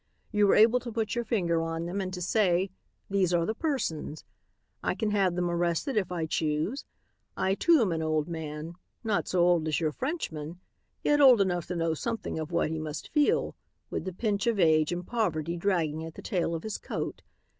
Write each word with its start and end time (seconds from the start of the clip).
You 0.31 0.49
are 0.49 0.55
able 0.55 0.79
to 0.79 0.91
put 0.91 1.13
your 1.13 1.23
finger 1.23 1.61
on 1.61 1.85
them 1.85 2.01
and 2.01 2.11
to 2.15 2.23
say, 2.23 2.71
'These 3.11 3.35
are 3.35 3.45
the 3.45 3.53
persons.' 3.53 4.25
I 4.81 4.95
can 4.95 5.11
have 5.11 5.35
them 5.35 5.47
arrested 5.47 5.95
if 5.95 6.11
I 6.11 6.25
choose. 6.25 6.85
I 7.37 7.53
too 7.53 7.79
am 7.81 7.91
an 7.91 8.01
old 8.01 8.27
man; 8.27 8.73
not 9.03 9.27
so 9.27 9.41
old 9.41 9.67
as 9.67 9.79
your 9.79 9.91
Frenchman, 9.91 10.59
yet 11.03 11.21
old 11.21 11.39
enough 11.39 11.67
to 11.67 11.75
know 11.75 11.93
something 11.93 12.39
of 12.39 12.51
what 12.51 12.71
he 12.71 12.79
must 12.79 13.09
feel, 13.13 13.55
with 13.91 14.05
the 14.05 14.11
pinch 14.13 14.47
of 14.47 14.59
age 14.59 14.91
and 14.91 15.05
poverty 15.05 15.55
dragging 15.55 16.03
at 16.03 16.15
the 16.15 16.23
tail 16.23 16.55
of 16.55 16.63
his 16.63 16.79
coat. 16.79 17.21